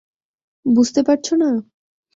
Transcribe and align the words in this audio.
বুঝতে 0.65 1.01
পারছ 1.03 1.27
না? 1.33 1.49